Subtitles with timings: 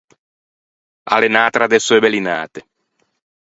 [1.13, 2.59] A l’é unn’atra de seu bellinate.